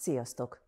Sziasztok! 0.00 0.60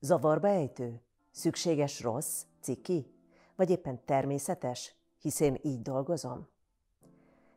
Zavarba 0.00 0.48
ejtő? 0.48 1.00
Szükséges 1.30 2.00
rossz? 2.00 2.44
Ciki? 2.60 3.06
Vagy 3.56 3.70
éppen 3.70 4.04
természetes, 4.04 4.94
hisz 5.20 5.40
én 5.40 5.58
így 5.62 5.82
dolgozom? 5.82 6.48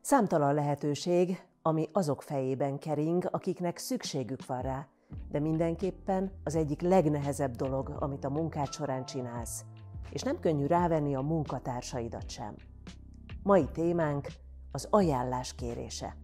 Számtalan 0.00 0.54
lehetőség, 0.54 1.46
ami 1.62 1.88
azok 1.92 2.22
fejében 2.22 2.78
kering, 2.78 3.28
akiknek 3.30 3.78
szükségük 3.78 4.46
van 4.46 4.62
rá, 4.62 4.88
de 5.30 5.38
mindenképpen 5.38 6.32
az 6.44 6.54
egyik 6.54 6.80
legnehezebb 6.80 7.56
dolog, 7.56 7.96
amit 7.98 8.24
a 8.24 8.30
munkád 8.30 8.72
során 8.72 9.04
csinálsz, 9.04 9.64
és 10.10 10.22
nem 10.22 10.40
könnyű 10.40 10.66
rávenni 10.66 11.14
a 11.14 11.20
munkatársaidat 11.20 12.28
sem. 12.28 12.54
Mai 13.42 13.68
témánk 13.72 14.26
az 14.72 14.86
ajánlás 14.90 15.54
kérése. 15.54 16.21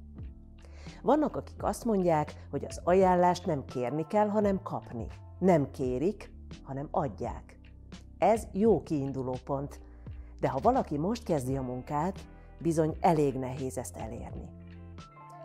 Vannak, 1.03 1.37
akik 1.37 1.63
azt 1.63 1.85
mondják, 1.85 2.47
hogy 2.51 2.65
az 2.65 2.81
ajánlást 2.85 3.47
nem 3.47 3.65
kérni 3.65 4.07
kell, 4.07 4.29
hanem 4.29 4.63
kapni. 4.63 5.07
Nem 5.39 5.71
kérik, 5.71 6.33
hanem 6.63 6.89
adják. 6.91 7.59
Ez 8.19 8.47
jó 8.53 8.83
kiinduló 8.83 9.37
pont, 9.45 9.81
de 10.41 10.49
ha 10.49 10.59
valaki 10.63 10.99
most 10.99 11.23
kezdi 11.23 11.57
a 11.57 11.63
munkát, 11.63 12.19
bizony 12.59 12.97
elég 13.01 13.35
nehéz 13.35 13.79
ezt 13.79 13.97
elérni. 13.97 14.49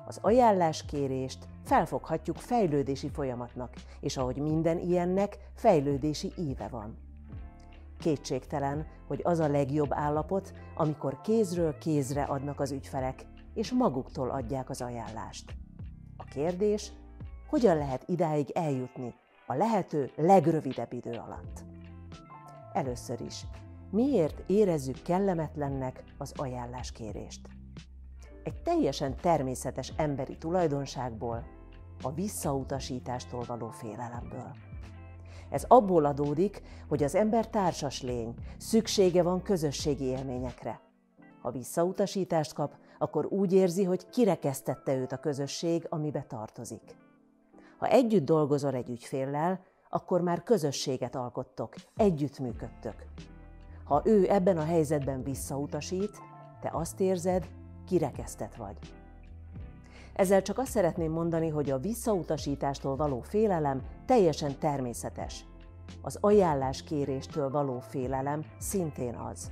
Az 0.07 0.19
ajánláskérést 0.21 1.47
felfoghatjuk 1.63 2.37
fejlődési 2.37 3.09
folyamatnak, 3.09 3.73
és 3.99 4.17
ahogy 4.17 4.37
minden 4.37 4.79
ilyennek, 4.79 5.37
fejlődési 5.53 6.31
íve 6.37 6.67
van. 6.67 6.97
Kétségtelen, 7.99 8.85
hogy 9.07 9.21
az 9.23 9.39
a 9.39 9.47
legjobb 9.47 9.93
állapot, 9.93 10.53
amikor 10.75 11.21
kézről 11.21 11.77
kézre 11.77 12.23
adnak 12.23 12.59
az 12.59 12.71
ügyfelek, 12.71 13.25
és 13.53 13.71
maguktól 13.71 14.29
adják 14.29 14.69
az 14.69 14.81
ajánlást. 14.81 15.55
A 16.17 16.23
kérdés, 16.23 16.91
hogyan 17.49 17.77
lehet 17.77 18.03
idáig 18.07 18.49
eljutni 18.49 19.13
a 19.47 19.53
lehető 19.53 20.11
legrövidebb 20.15 20.93
idő 20.93 21.11
alatt? 21.11 21.63
Először 22.73 23.21
is, 23.21 23.45
miért 23.91 24.49
érezzük 24.49 25.01
kellemetlennek 25.01 26.03
az 26.17 26.33
ajánláskérést? 26.35 27.49
Egy 28.43 28.61
teljesen 28.61 29.15
természetes 29.15 29.93
emberi 29.97 30.37
tulajdonságból, 30.37 31.45
a 32.01 32.11
visszautasítástól 32.11 33.43
való 33.47 33.69
félelemből. 33.69 34.51
Ez 35.49 35.65
abból 35.67 36.05
adódik, 36.05 36.61
hogy 36.87 37.03
az 37.03 37.15
ember 37.15 37.49
társas 37.49 38.01
lény, 38.01 38.33
szüksége 38.57 39.23
van 39.23 39.41
közösségi 39.41 40.03
élményekre. 40.03 40.81
Ha 41.41 41.51
visszautasítást 41.51 42.53
kap, 42.53 42.75
akkor 42.97 43.25
úgy 43.25 43.53
érzi, 43.53 43.83
hogy 43.83 44.09
kirekesztette 44.09 44.95
őt 44.95 45.11
a 45.11 45.17
közösség, 45.17 45.85
amibe 45.89 46.25
tartozik. 46.27 46.97
Ha 47.77 47.87
együtt 47.87 48.25
dolgozol 48.25 48.73
egy 48.73 48.89
ügyféllel, 48.89 49.59
akkor 49.89 50.21
már 50.21 50.43
közösséget 50.43 51.15
alkottok, 51.15 51.75
együtt 51.95 52.39
működtök. 52.39 53.05
Ha 53.83 54.01
ő 54.05 54.29
ebben 54.29 54.57
a 54.57 54.63
helyzetben 54.63 55.23
visszautasít, 55.23 56.21
te 56.61 56.69
azt 56.73 56.99
érzed, 56.99 57.49
kirekesztett 57.87 58.55
vagy. 58.55 58.77
Ezzel 60.13 60.41
csak 60.41 60.57
azt 60.57 60.71
szeretném 60.71 61.11
mondani, 61.11 61.49
hogy 61.49 61.69
a 61.69 61.79
visszautasítástól 61.79 62.95
való 62.95 63.21
félelem 63.21 63.81
teljesen 64.05 64.59
természetes. 64.59 65.45
Az 66.01 66.17
ajánláskéréstől 66.21 67.49
való 67.49 67.79
félelem 67.79 68.45
szintén 68.59 69.15
az. 69.15 69.51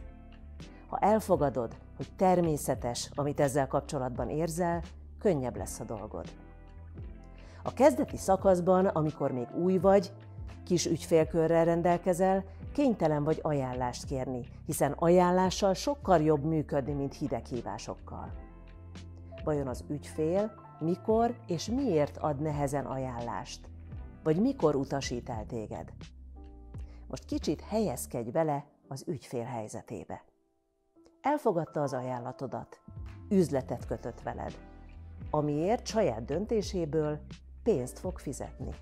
Ha 0.91 0.97
elfogadod, 0.97 1.75
hogy 1.97 2.07
természetes, 2.16 3.09
amit 3.16 3.40
ezzel 3.40 3.68
kapcsolatban 3.68 4.29
érzel, 4.29 4.84
könnyebb 5.19 5.57
lesz 5.57 5.79
a 5.79 5.84
dolgod. 5.84 6.25
A 7.63 7.74
kezdeti 7.74 8.18
szakaszban, 8.18 8.85
amikor 8.85 9.31
még 9.31 9.47
új 9.56 9.78
vagy, 9.78 10.13
kis 10.66 10.85
ügyfélkörrel 10.85 11.66
rendelkezel, 11.66 12.44
kénytelen 12.74 13.24
vagy 13.24 13.40
ajánlást 13.41 14.06
kérni, 14.06 14.46
hiszen 14.66 14.91
ajánlással 14.91 15.74
sokkal 15.74 16.22
jobb 16.22 16.44
működni, 16.44 16.94
mint 16.94 17.18
hideghívásokkal. 17.18 18.31
Vajon 19.44 19.68
az 19.68 19.84
ügyfél 19.90 20.51
mikor 20.80 21.35
és 21.47 21.66
miért 21.66 22.18
ad 22.18 22.41
nehezen 22.41 22.85
ajánlást? 22.85 23.69
Vagy 24.24 24.41
mikor 24.41 24.75
utasít 24.75 25.30
el 25.30 25.46
téged? 25.46 25.94
Most 27.07 27.25
kicsit 27.25 27.62
helyezkedj 27.62 28.30
bele 28.30 28.66
az 28.88 29.03
ügyfél 29.07 29.44
helyzetébe. 29.44 30.22
Elfogadta 31.21 31.81
az 31.81 31.93
ajánlatodat, 31.93 32.81
üzletet 33.29 33.85
kötött 33.85 34.21
veled, 34.21 34.57
amiért 35.29 35.85
saját 35.85 36.25
döntéséből 36.25 37.19
pénzt 37.63 37.99
fog 37.99 38.19
fizetni. 38.19 38.73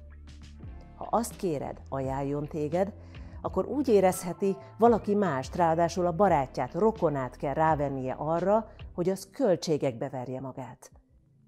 Ha 0.95 1.07
azt 1.09 1.35
kéred, 1.35 1.81
ajánljon 1.89 2.47
téged, 2.47 2.93
akkor 3.41 3.65
úgy 3.65 3.87
érezheti, 3.87 4.57
valaki 4.77 5.15
mást, 5.15 5.55
ráadásul 5.55 6.05
a 6.05 6.15
barátját, 6.15 6.73
rokonát 6.73 7.35
kell 7.35 7.53
rávennie 7.53 8.13
arra, 8.13 8.67
hogy 8.93 9.09
az 9.09 9.29
költségekbe 9.31 10.09
verje 10.09 10.41
magát. 10.41 10.91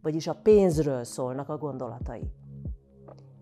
Vagyis 0.02 0.28
a 0.28 0.36
pénzről 0.36 1.04
szólnak 1.04 1.50
a 1.50 1.58
gondolatai. 1.58 2.32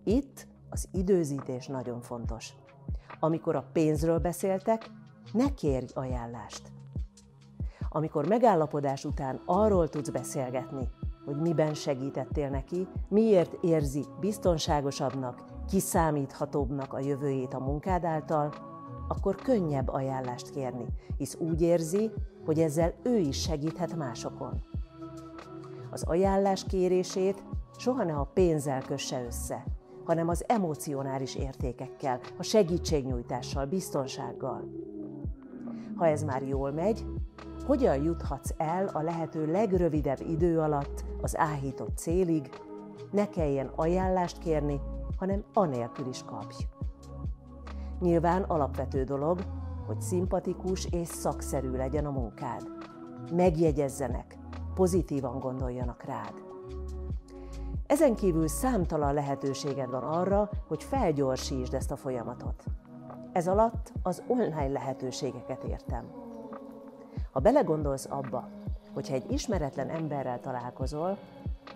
Itt 0.04 0.46
az 0.68 0.88
időzítés 0.92 1.66
nagyon 1.66 2.00
fontos. 2.00 2.54
Amikor 3.20 3.56
a 3.56 3.68
pénzről 3.72 4.18
beszéltek, 4.18 4.90
ne 5.32 5.54
kérj 5.54 5.86
ajánlást. 5.94 6.72
Amikor 7.92 8.28
megállapodás 8.28 9.04
után 9.04 9.40
arról 9.44 9.88
tudsz 9.88 10.08
beszélgetni, 10.08 10.88
hogy 11.24 11.36
miben 11.36 11.74
segítettél 11.74 12.48
neki, 12.48 12.88
miért 13.08 13.64
érzi 13.64 14.04
biztonságosabbnak, 14.20 15.44
kiszámíthatóbbnak 15.68 16.92
a 16.92 17.00
jövőjét 17.00 17.54
a 17.54 17.58
munkád 17.58 18.04
által, 18.04 18.52
akkor 19.08 19.34
könnyebb 19.34 19.88
ajánlást 19.88 20.50
kérni, 20.50 20.84
hisz 21.16 21.36
úgy 21.38 21.62
érzi, 21.62 22.10
hogy 22.44 22.58
ezzel 22.58 22.94
ő 23.02 23.16
is 23.16 23.40
segíthet 23.40 23.96
másokon. 23.96 24.62
Az 25.90 26.02
ajánlás 26.02 26.64
kérését 26.64 27.44
soha 27.76 28.04
ne 28.04 28.14
a 28.14 28.30
pénzzel 28.34 28.82
kösse 28.82 29.24
össze, 29.24 29.64
hanem 30.04 30.28
az 30.28 30.44
emocionális 30.48 31.34
értékekkel, 31.34 32.20
a 32.38 32.42
segítségnyújtással, 32.42 33.66
biztonsággal. 33.66 34.64
Ha 35.96 36.06
ez 36.06 36.22
már 36.22 36.42
jól 36.42 36.72
megy, 36.72 37.04
hogyan 37.70 38.02
juthatsz 38.02 38.54
el 38.56 38.86
a 38.86 39.02
lehető 39.02 39.50
legrövidebb 39.50 40.20
idő 40.28 40.60
alatt 40.60 41.04
az 41.20 41.38
áhított 41.38 41.96
célig, 41.96 42.50
ne 43.10 43.28
kelljen 43.28 43.70
ajánlást 43.76 44.38
kérni, 44.38 44.80
hanem 45.16 45.44
anélkül 45.54 46.06
is 46.06 46.22
kapj. 46.24 46.54
Nyilván 48.00 48.42
alapvető 48.42 49.04
dolog, 49.04 49.40
hogy 49.86 50.00
szimpatikus 50.00 50.84
és 50.90 51.08
szakszerű 51.08 51.70
legyen 51.70 52.06
a 52.06 52.10
munkád. 52.10 52.62
Megjegyezzenek, 53.32 54.38
pozitívan 54.74 55.38
gondoljanak 55.38 56.02
rád. 56.02 56.34
Ezen 57.86 58.14
kívül 58.14 58.48
számtalan 58.48 59.14
lehetőséged 59.14 59.90
van 59.90 60.02
arra, 60.02 60.50
hogy 60.68 60.82
felgyorsítsd 60.82 61.74
ezt 61.74 61.90
a 61.90 61.96
folyamatot. 61.96 62.64
Ez 63.32 63.48
alatt 63.48 63.92
az 64.02 64.22
online 64.26 64.68
lehetőségeket 64.68 65.64
értem. 65.64 66.29
Ha 67.32 67.40
belegondolsz 67.40 68.06
abba, 68.08 68.48
hogyha 68.94 69.14
egy 69.14 69.32
ismeretlen 69.32 69.88
emberrel 69.88 70.40
találkozol, 70.40 71.18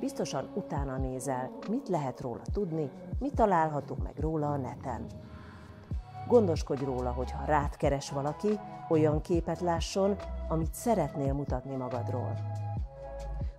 biztosan 0.01 0.49
utána 0.55 0.97
nézel, 0.97 1.51
mit 1.69 1.89
lehet 1.89 2.21
róla 2.21 2.43
tudni, 2.53 2.91
mit 3.19 3.35
találhatunk 3.35 4.03
meg 4.03 4.19
róla 4.19 4.53
a 4.53 4.57
neten. 4.57 5.07
Gondoskodj 6.29 6.85
róla, 6.85 7.11
hogy 7.11 7.31
ha 7.31 7.45
rád 7.45 7.77
keres 7.77 8.11
valaki, 8.11 8.59
olyan 8.89 9.21
képet 9.21 9.61
lásson, 9.61 10.17
amit 10.49 10.75
szeretnél 10.75 11.33
mutatni 11.33 11.77
magadról. 11.77 12.35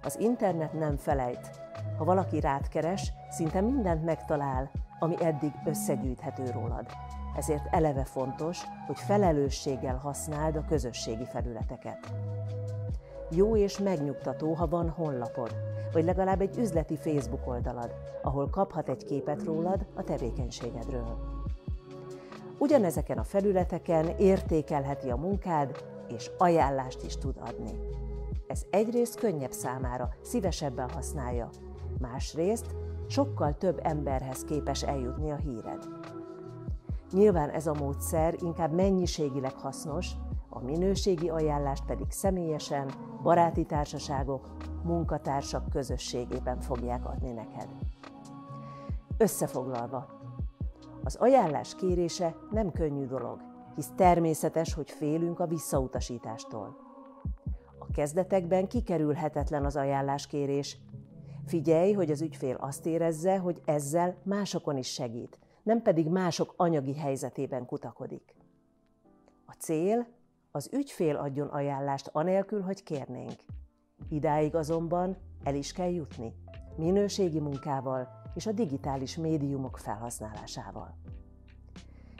Az 0.03 0.19
internet 0.19 0.73
nem 0.73 0.97
felejt. 0.97 1.49
Ha 1.97 2.03
valaki 2.03 2.39
rád 2.39 2.67
keres, 2.67 3.11
szinte 3.29 3.61
mindent 3.61 4.05
megtalál, 4.05 4.71
ami 4.99 5.23
eddig 5.23 5.51
összegyűjthető 5.65 6.51
rólad 6.51 6.85
ezért 7.35 7.73
eleve 7.73 8.03
fontos, 8.03 8.61
hogy 8.87 8.99
felelősséggel 8.99 9.95
használd 9.95 10.55
a 10.55 10.65
közösségi 10.65 11.25
felületeket. 11.25 11.99
Jó 13.29 13.55
és 13.55 13.79
megnyugtató, 13.79 14.53
ha 14.53 14.67
van 14.67 14.89
honlapod, 14.89 15.55
vagy 15.93 16.03
legalább 16.03 16.41
egy 16.41 16.57
üzleti 16.57 16.95
Facebook 16.95 17.47
oldalad, 17.47 17.93
ahol 18.23 18.49
kaphat 18.49 18.89
egy 18.89 19.05
képet 19.05 19.43
rólad 19.43 19.85
a 19.93 20.03
tevékenységedről. 20.03 21.17
Ugyanezeken 22.57 23.17
a 23.17 23.23
felületeken 23.23 24.07
értékelheti 24.17 25.09
a 25.09 25.15
munkád, 25.15 25.83
és 26.07 26.31
ajánlást 26.37 27.03
is 27.03 27.17
tud 27.17 27.35
adni. 27.39 27.71
Ez 28.47 28.65
egyrészt 28.69 29.19
könnyebb 29.19 29.51
számára, 29.51 30.09
szívesebben 30.21 30.89
használja, 30.89 31.49
másrészt 31.99 32.75
sokkal 33.07 33.57
több 33.57 33.79
emberhez 33.83 34.43
képes 34.43 34.83
eljutni 34.83 35.31
a 35.31 35.35
híred. 35.35 35.87
Nyilván 37.15 37.49
ez 37.49 37.67
a 37.67 37.73
módszer 37.73 38.35
inkább 38.41 38.73
mennyiségileg 38.73 39.53
hasznos, 39.53 40.11
a 40.49 40.59
minőségi 40.59 41.29
ajánlást 41.29 41.85
pedig 41.85 42.11
személyesen, 42.11 42.91
baráti 43.21 43.65
társaságok, 43.65 44.47
munkatársak 44.83 45.69
közösségében 45.69 46.59
fogják 46.59 47.05
adni 47.05 47.31
neked. 47.31 47.67
Összefoglalva, 49.17 50.07
az 51.03 51.15
ajánlás 51.15 51.75
kérése 51.75 52.35
nem 52.51 52.71
könnyű 52.71 53.05
dolog, 53.05 53.39
hisz 53.75 53.91
természetes, 53.95 54.73
hogy 54.73 54.91
félünk 54.91 55.39
a 55.39 55.47
visszautasítástól. 55.47 56.77
A 57.79 57.91
kezdetekben 57.93 58.67
kikerülhetetlen 58.67 59.65
az 59.65 59.75
ajánláskérés. 59.75 60.77
Figyelj, 61.45 61.93
hogy 61.93 62.11
az 62.11 62.21
ügyfél 62.21 62.55
azt 62.59 62.85
érezze, 62.85 63.37
hogy 63.37 63.61
ezzel 63.65 64.15
másokon 64.23 64.77
is 64.77 64.87
segít, 64.93 65.39
nem 65.65 65.81
pedig 65.81 66.07
mások 66.07 66.53
anyagi 66.57 66.95
helyzetében 66.95 67.65
kutakodik. 67.65 68.35
A 69.45 69.51
cél, 69.51 70.07
az 70.51 70.69
ügyfél 70.73 71.15
adjon 71.15 71.47
ajánlást 71.47 72.09
anélkül, 72.13 72.61
hogy 72.61 72.83
kérnénk. 72.83 73.35
Idáig 74.09 74.55
azonban 74.55 75.17
el 75.43 75.55
is 75.55 75.71
kell 75.71 75.89
jutni, 75.89 76.33
minőségi 76.75 77.39
munkával 77.39 78.07
és 78.35 78.45
a 78.45 78.51
digitális 78.51 79.17
médiumok 79.17 79.77
felhasználásával. 79.77 80.97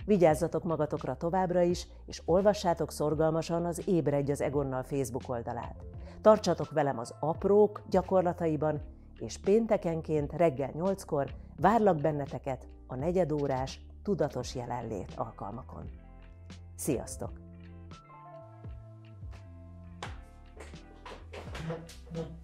Vigyázzatok 0.05 0.63
magatokra 0.63 1.17
továbbra 1.17 1.61
is, 1.61 1.87
és 2.05 2.21
olvassátok 2.25 2.91
szorgalmasan 2.91 3.65
az 3.65 3.87
Ébredj 3.87 4.31
az 4.31 4.41
Egonnal 4.41 4.83
Facebook 4.83 5.29
oldalát. 5.29 5.83
Tartsatok 6.21 6.71
velem 6.71 6.99
az 6.99 7.13
aprók 7.19 7.81
gyakorlataiban, 7.89 8.81
és 9.19 9.37
péntekenként 9.37 10.33
reggel 10.33 10.71
8-kor 10.73 11.33
várlak 11.59 12.01
benneteket 12.01 12.67
a 12.87 12.95
negyedórás 12.95 13.79
tudatos 14.03 14.55
jelenlét 14.55 15.13
alkalmakon. 15.15 15.89
Sziasztok! 16.75 17.31
Mm-hmm. 21.65 22.43